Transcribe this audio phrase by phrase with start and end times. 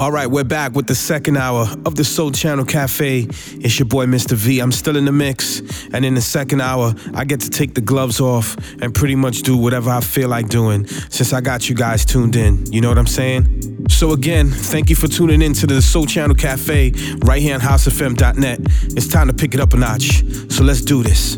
[0.00, 3.26] All right, we're back with the second hour of the Sole Channel Cafe.
[3.28, 4.32] It's your boy, Mr.
[4.32, 4.58] V.
[4.58, 5.60] I'm still in the mix.
[5.92, 9.42] And in the second hour, I get to take the gloves off and pretty much
[9.42, 12.64] do whatever I feel like doing since I got you guys tuned in.
[12.72, 13.88] You know what I'm saying?
[13.90, 17.60] So, again, thank you for tuning in to the Sole Channel Cafe right here on
[17.60, 18.58] housefm.net.
[18.96, 20.24] It's time to pick it up a notch.
[20.50, 21.36] So, let's do this.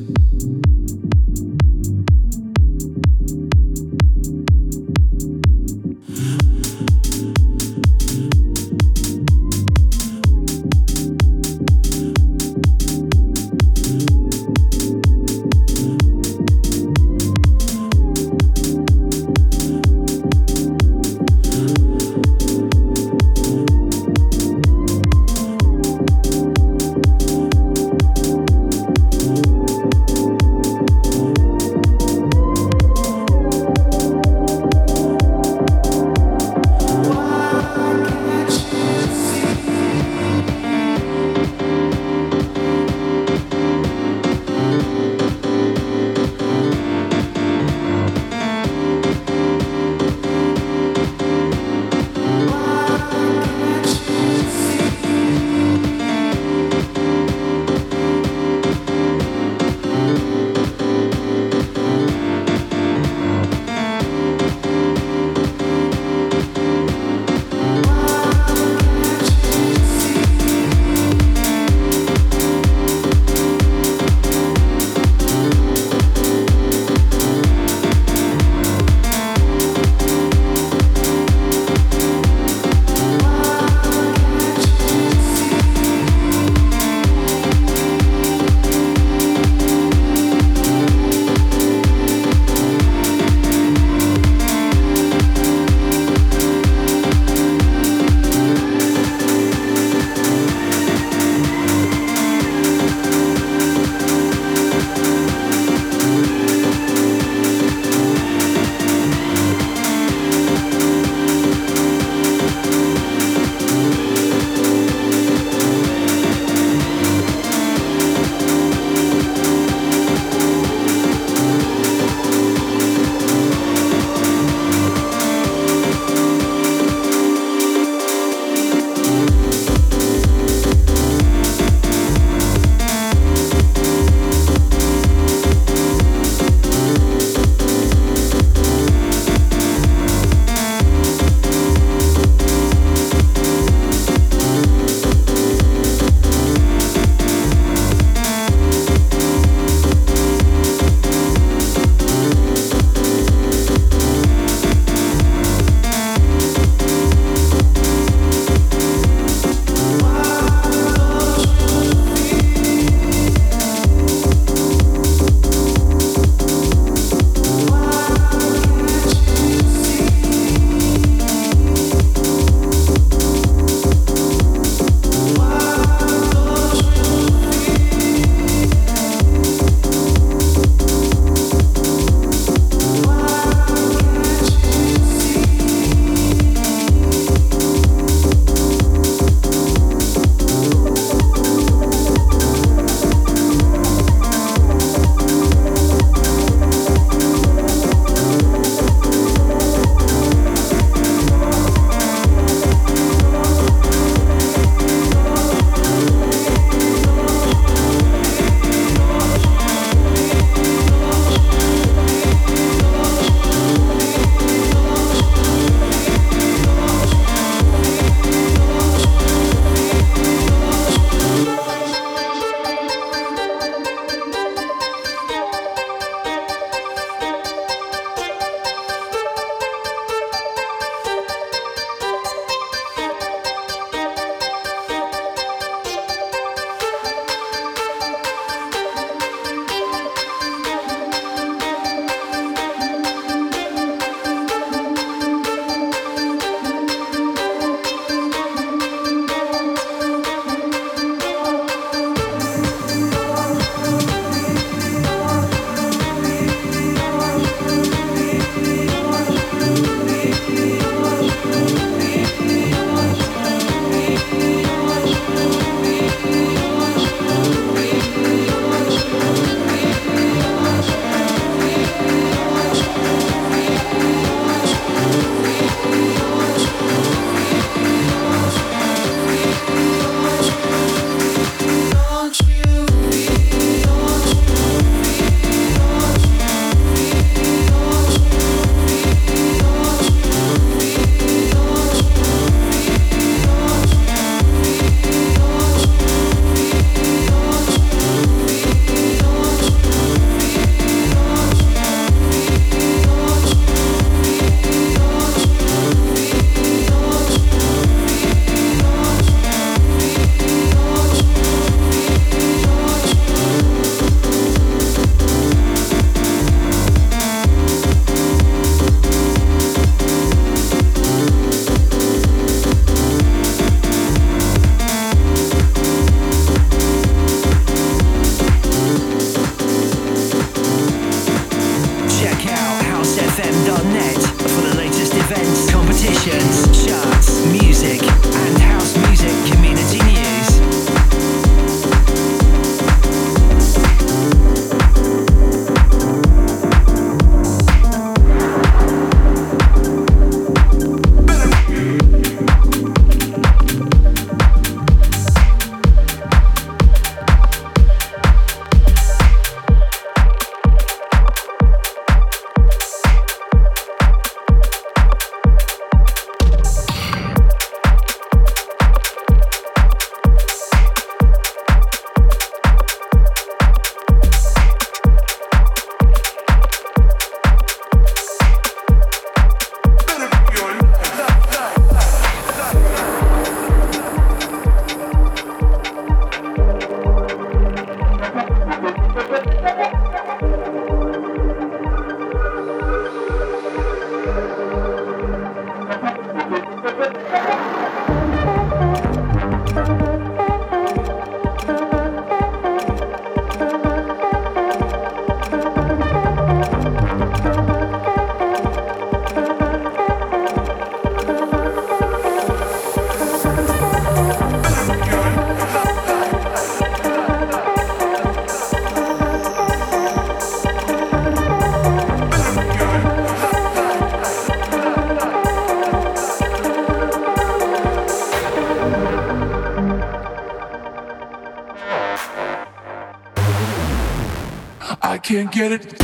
[435.33, 436.02] Can't get it.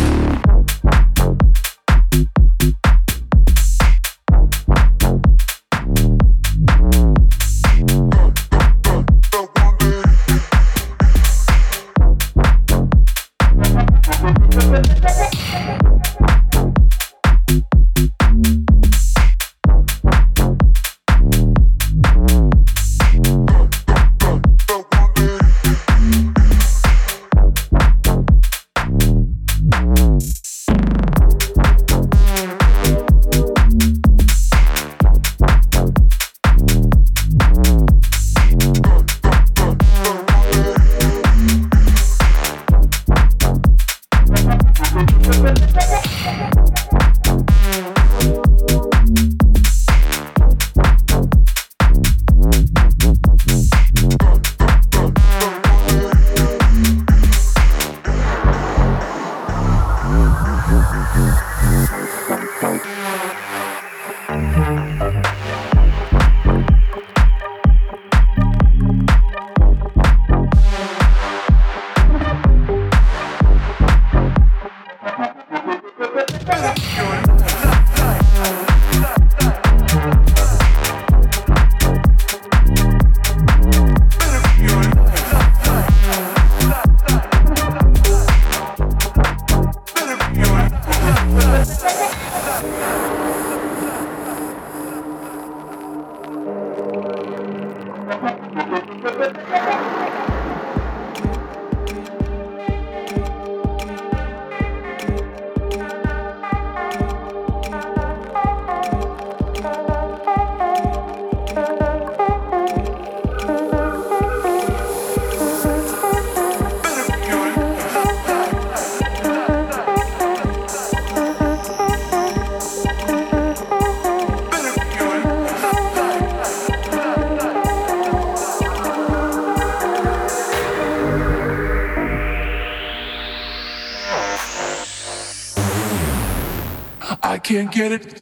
[137.78, 138.17] Get it.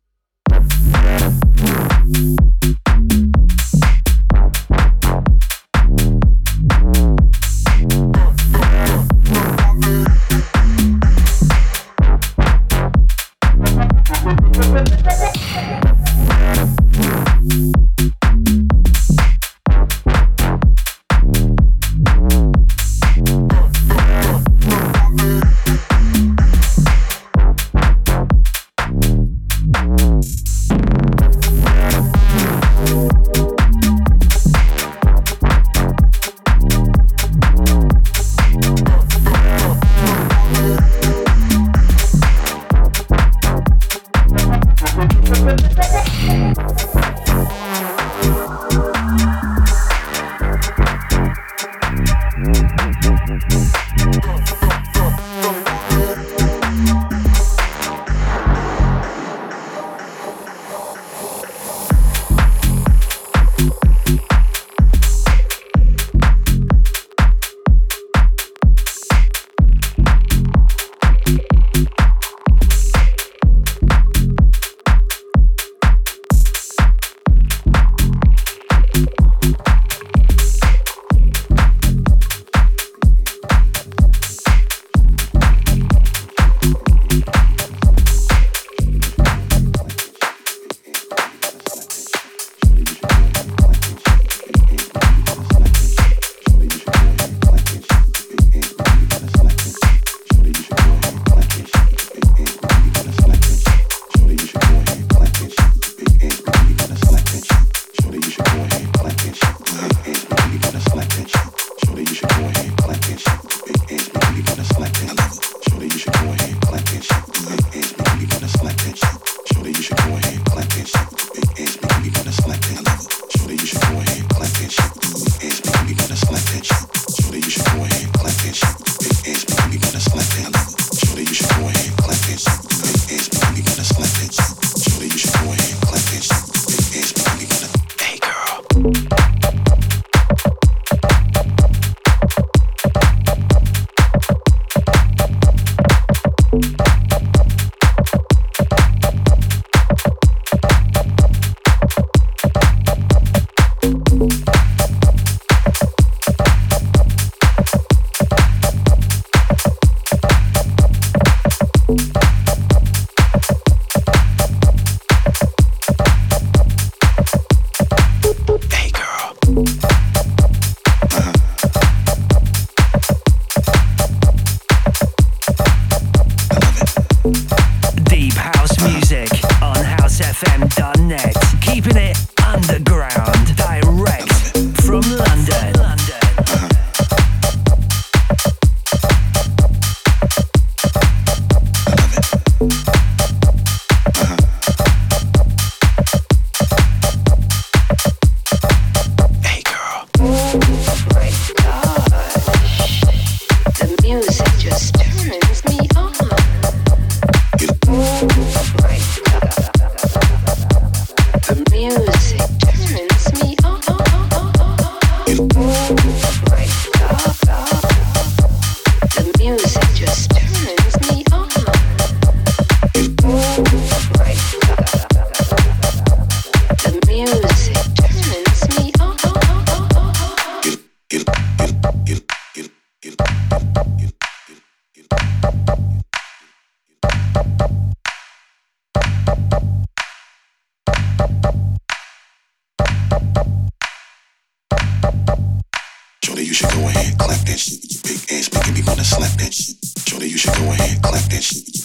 [251.17, 251.77] clap that shit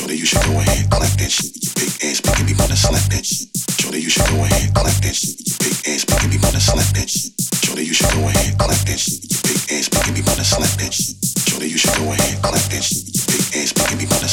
[0.00, 1.32] Jody, you should go ahead, clap that
[1.76, 2.24] big ass.
[2.24, 2.76] I can be about to.
[3.76, 5.12] Jody, you should go ahead, clap that
[5.60, 6.08] big ass.
[6.08, 6.60] I can be about to.
[7.60, 9.92] Jody, you should go ahead, clap that big ass.
[9.92, 10.90] I can be about to.
[11.44, 12.84] Jody, you should go ahead, clap that
[13.28, 13.70] big ass.
[13.76, 14.28] I can be about to.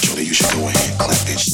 [0.00, 1.51] Jody, you should go ahead, clap that shit.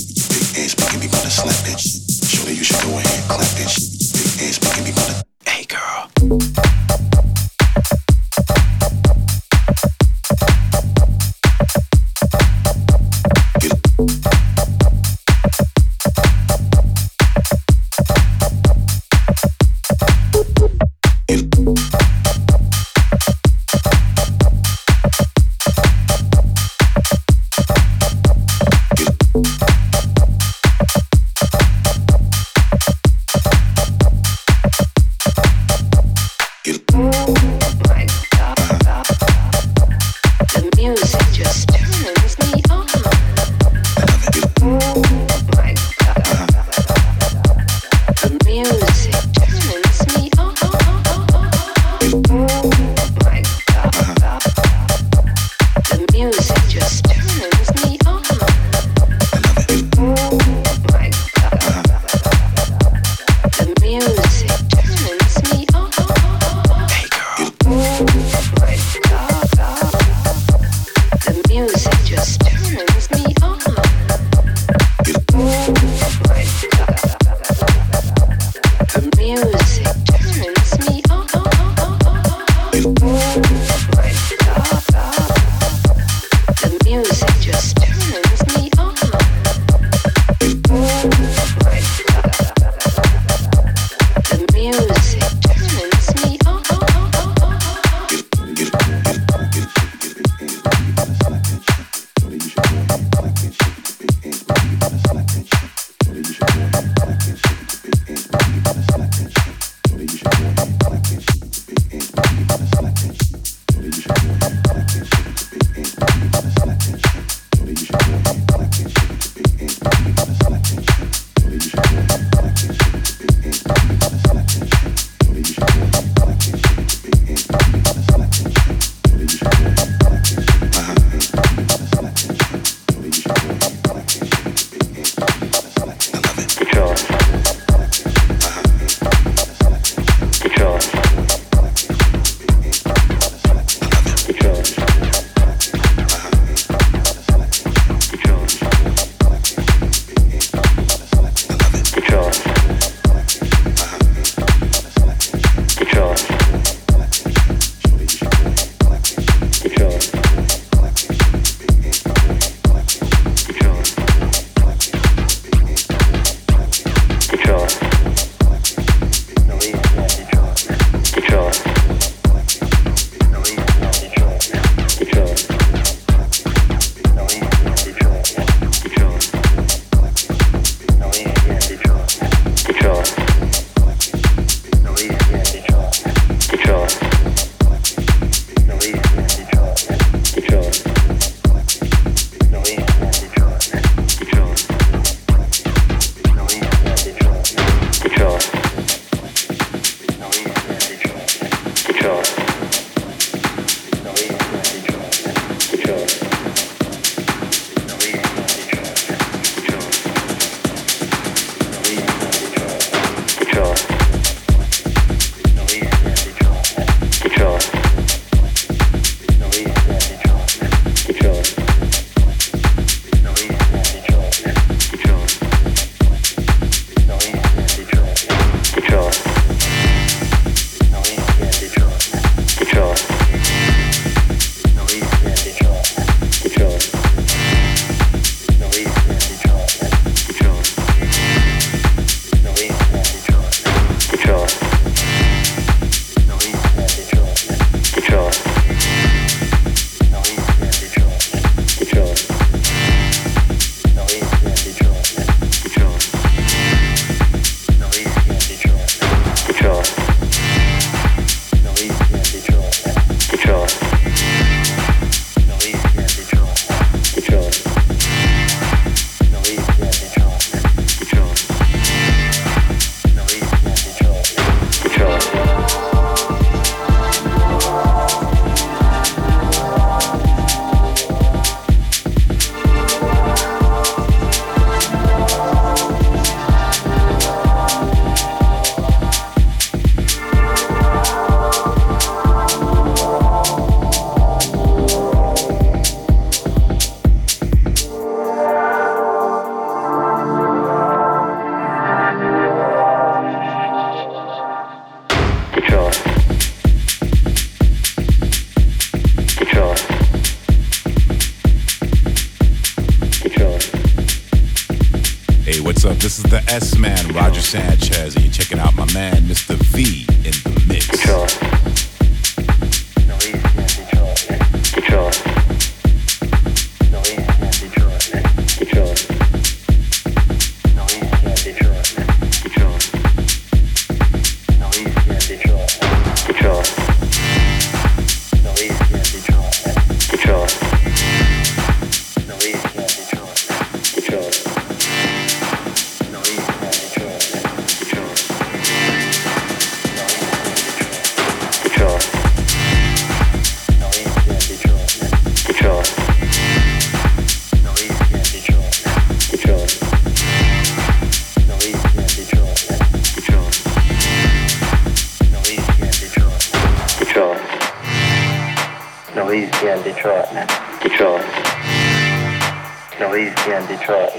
[373.01, 374.11] No, he's in Detroit.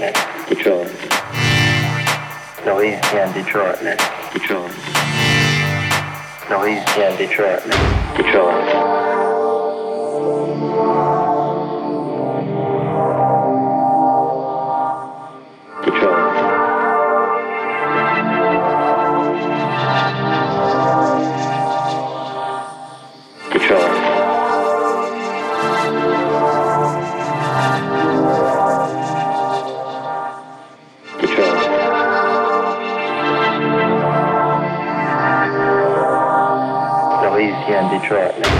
[0.48, 0.90] Detroit.
[2.64, 3.78] No, he's in Detroit.
[4.32, 4.72] Detroit.
[6.48, 7.62] No, he's in Detroit.
[8.16, 9.19] Detroit.
[38.00, 38.59] Detroit.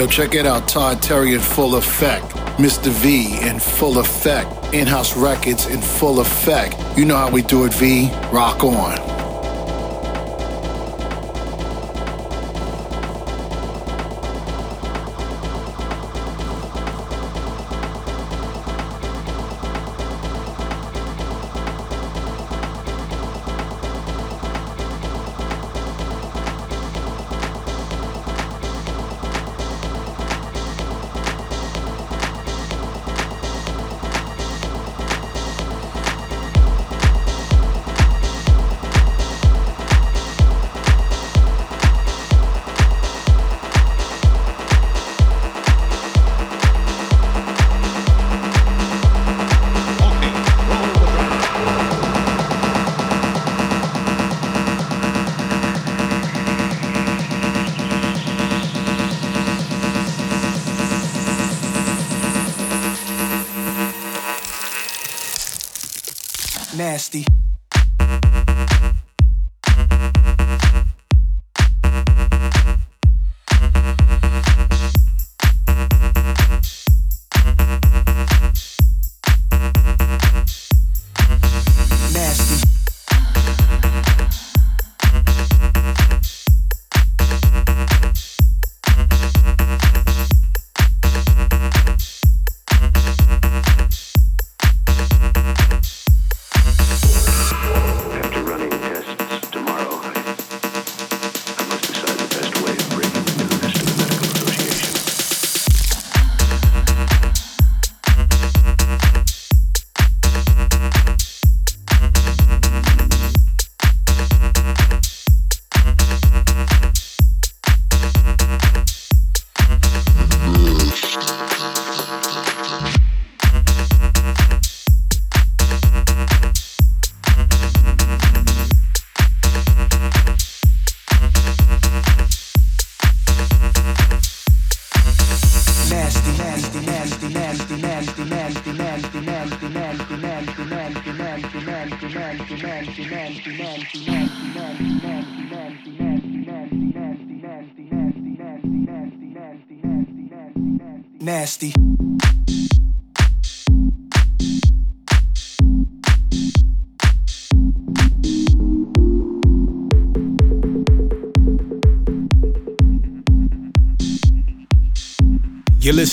[0.00, 0.66] Yo, check it out.
[0.66, 2.24] Todd Terry in full effect.
[2.56, 2.88] Mr.
[2.88, 4.72] V in full effect.
[4.72, 6.74] In house records in full effect.
[6.96, 8.08] You know how we do it, V.
[8.32, 9.19] Rock on.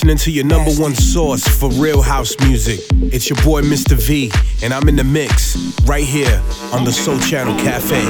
[0.08, 2.80] Listening to your number one source for real house music.
[3.12, 3.98] It's your boy Mr.
[3.98, 4.32] V,
[4.63, 6.41] and I'm in the mix right here
[6.72, 8.06] on the Sole Channel Cafe.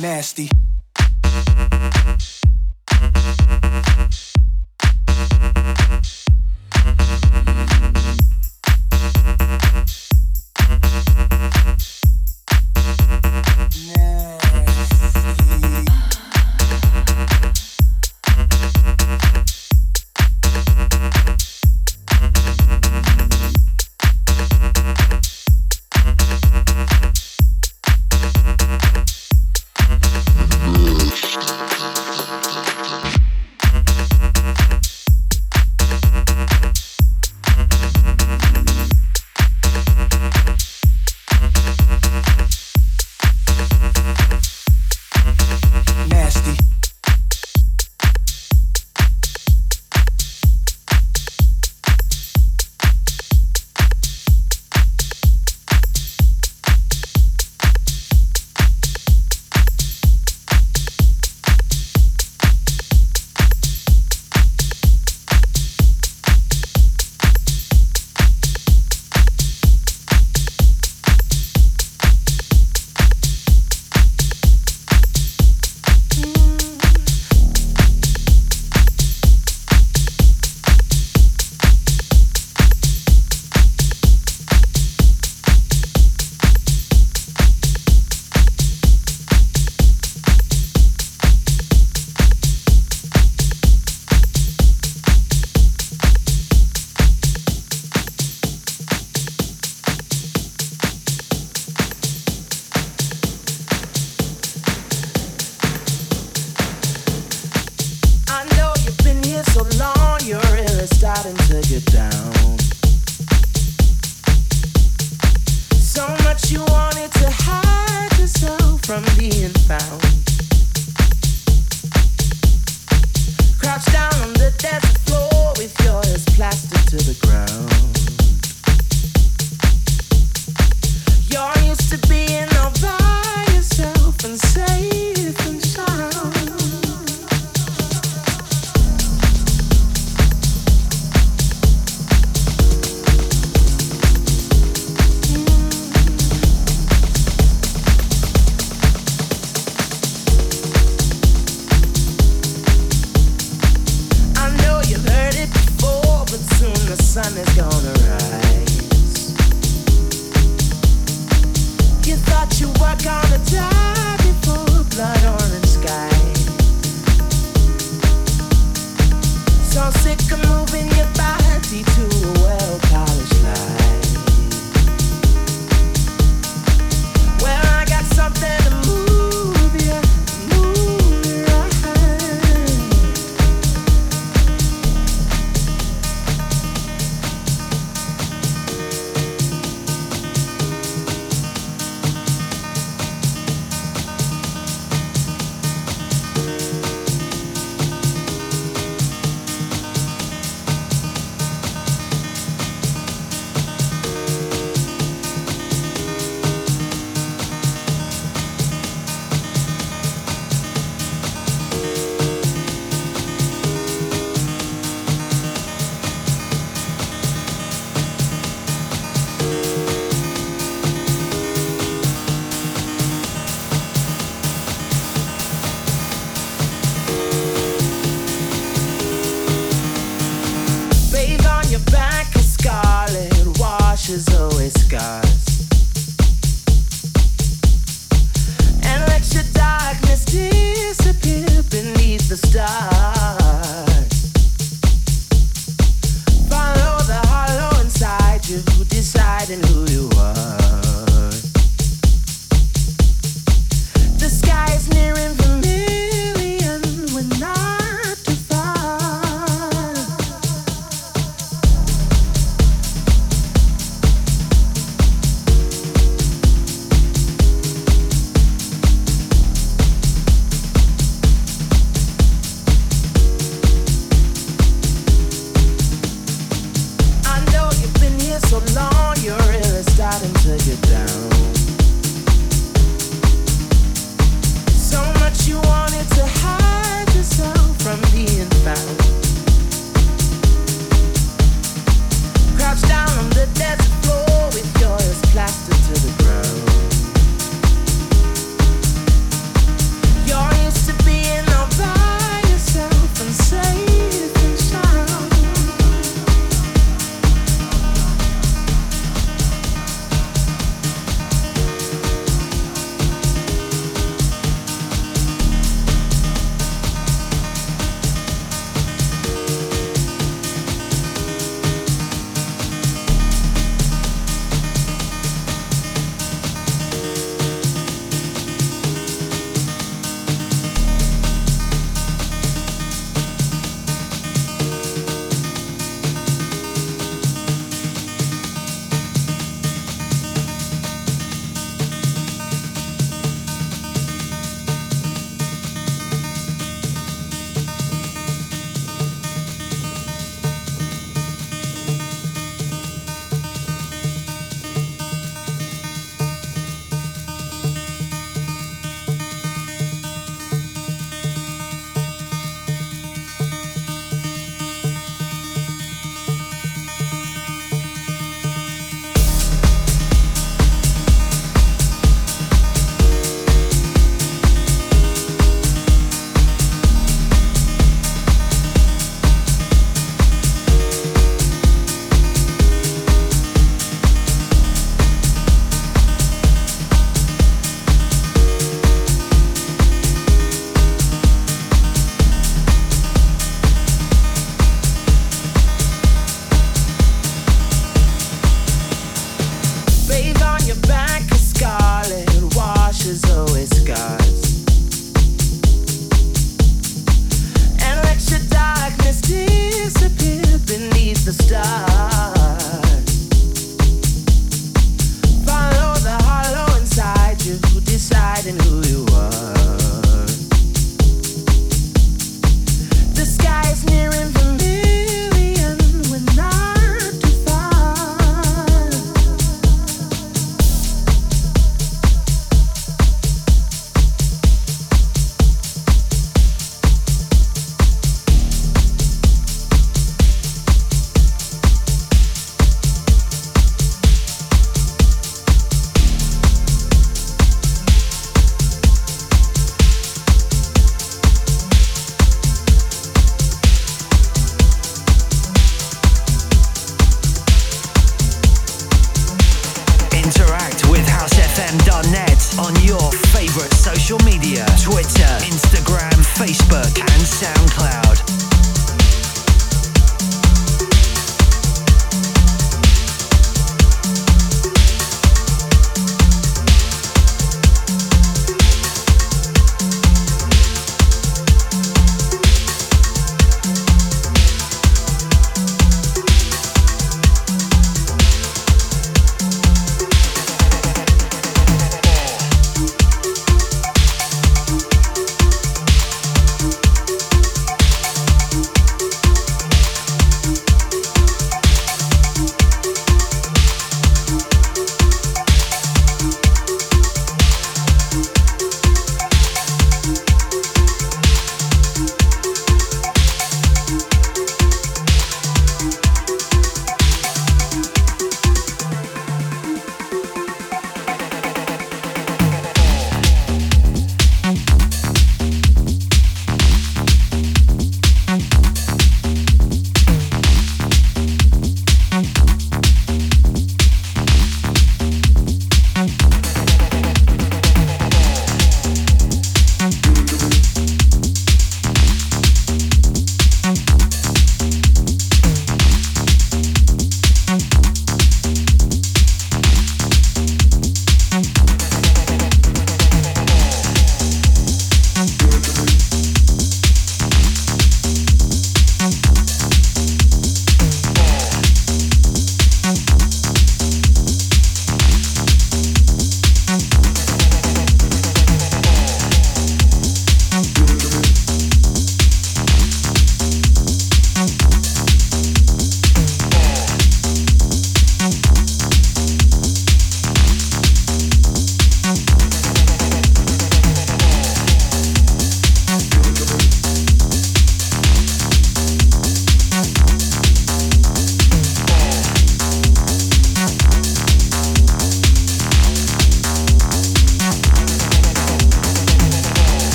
[0.00, 0.48] nasty.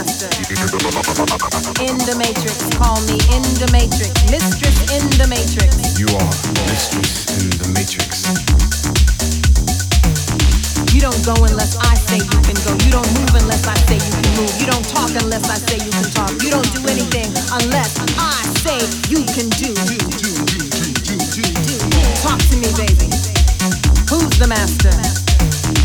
[0.00, 0.32] master.
[1.84, 6.00] In the matrix, call me in the matrix, mistress in the matrix.
[6.00, 6.32] You are
[6.72, 8.24] mistress in the matrix.
[10.94, 12.72] You don't go unless I say you can go.
[12.80, 14.52] You don't move unless I say you can move.
[14.56, 16.32] You don't talk unless I say you can talk.
[16.40, 17.28] You don't do anything
[17.60, 18.80] unless I say
[19.12, 19.76] you can do.
[22.24, 23.08] Talk to me, baby.
[24.08, 24.96] Who's the master?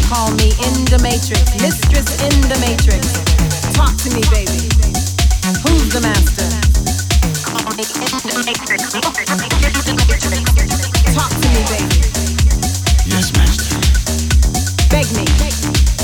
[0.08, 3.35] Call me in the matrix, mistress in the matrix.
[3.76, 4.70] Talk to me, baby.
[5.64, 6.48] Who's the master?
[11.14, 12.00] Talk to me, baby.
[13.06, 13.76] Yes, master.
[14.90, 15.95] Beg me.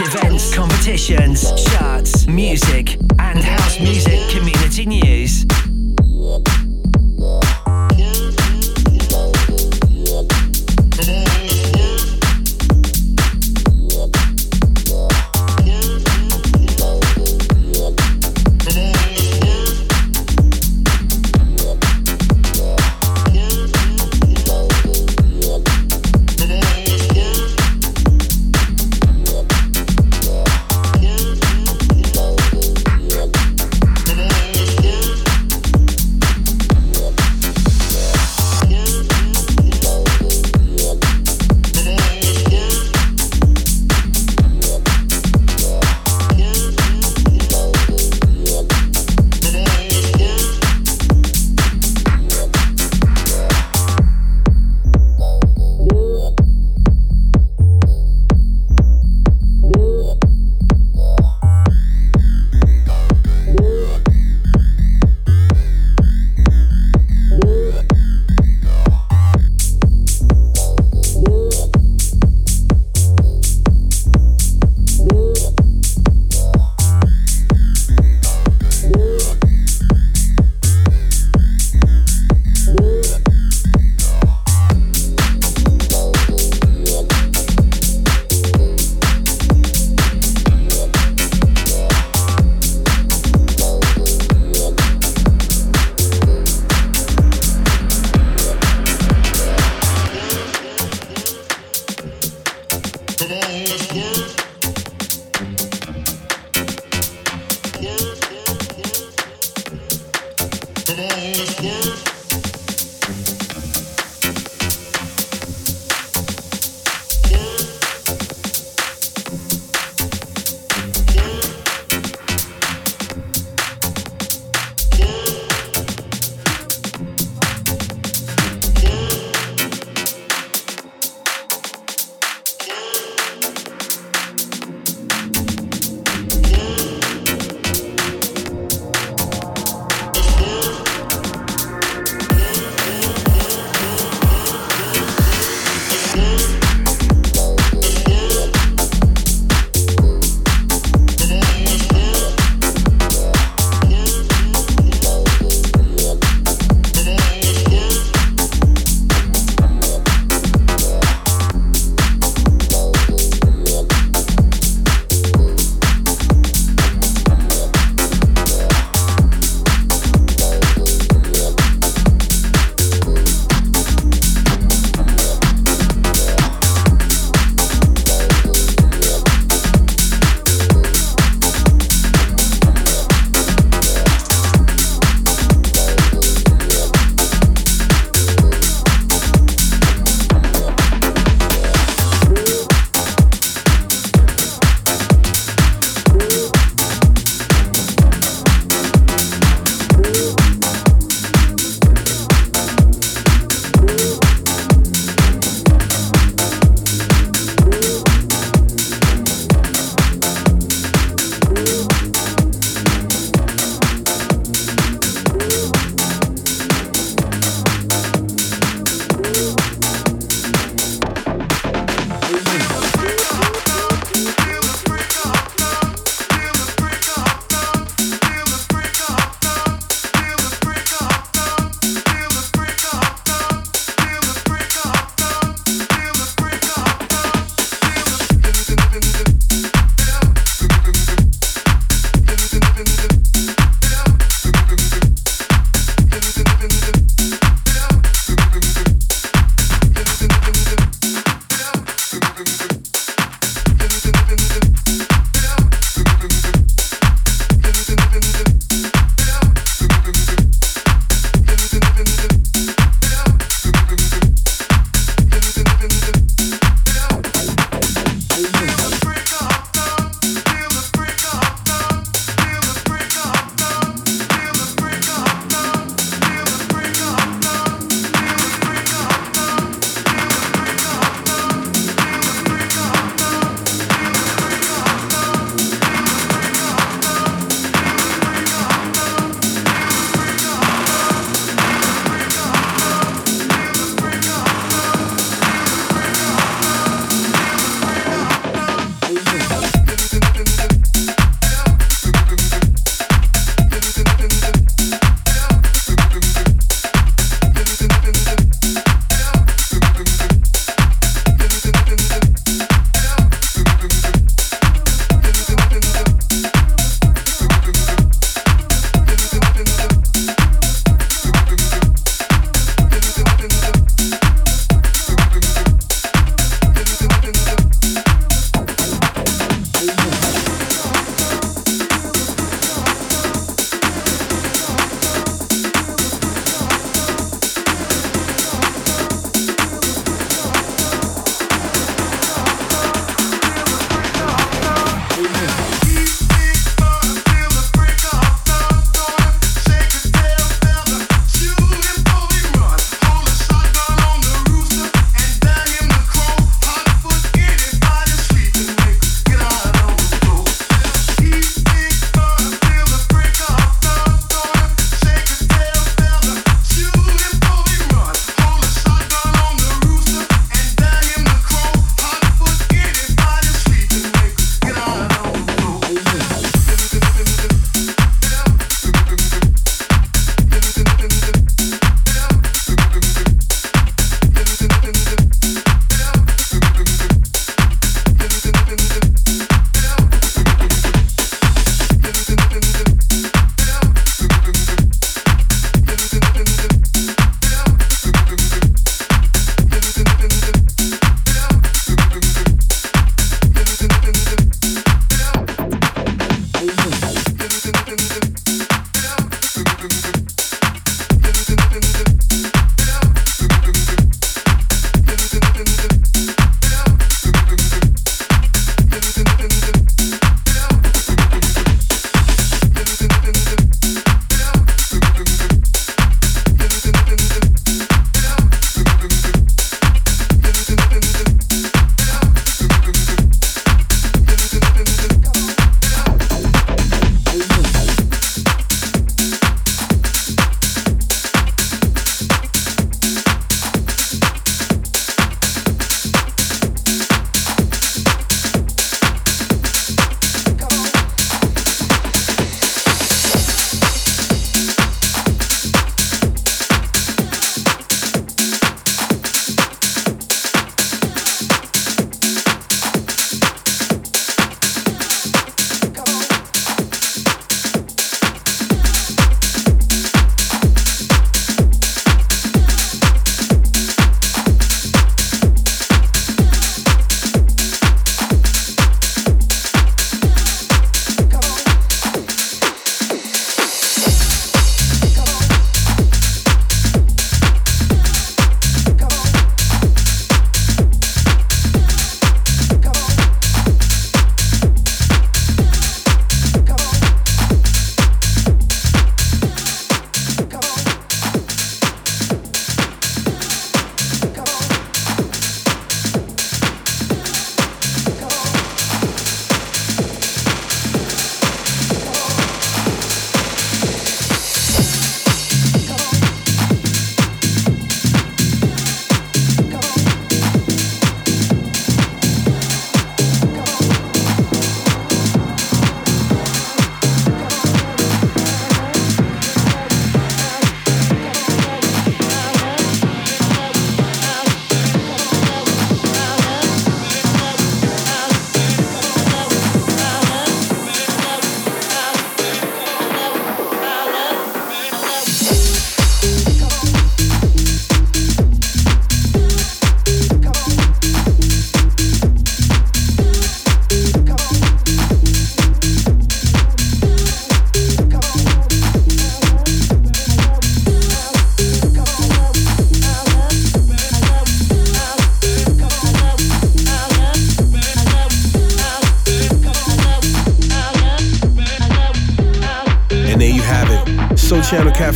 [0.00, 5.59] events, competitions, charts, music, and house music community news.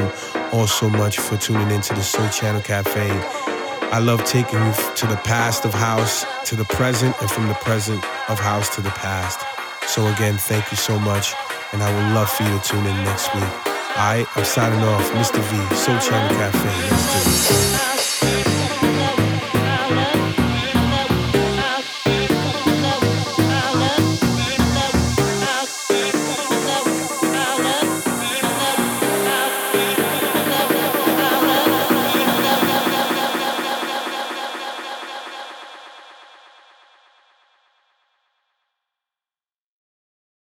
[0.52, 3.51] all so much for tuning into the Sole Channel Cafe.
[3.92, 7.54] I love taking you to the past of house to the present and from the
[7.56, 9.42] present of house to the past.
[9.90, 11.34] So again, thank you so much,
[11.74, 13.44] and I would love for you to tune in next week.
[13.98, 15.12] I'm signing off.
[15.12, 15.40] Mr.
[15.40, 16.90] V, Sole Channel Cafe.
[16.90, 17.91] Let's do it.